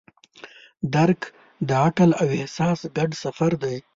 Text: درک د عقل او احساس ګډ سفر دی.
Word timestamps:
درک 0.93 1.21
د 1.67 1.69
عقل 1.85 2.09
او 2.21 2.27
احساس 2.37 2.79
ګډ 2.95 3.09
سفر 3.23 3.51
دی. 3.63 3.77